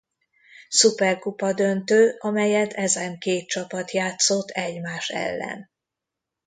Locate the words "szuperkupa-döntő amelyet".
0.69-2.73